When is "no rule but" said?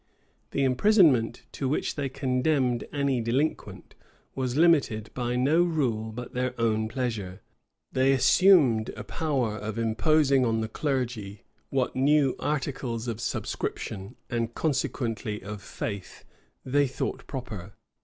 5.35-6.33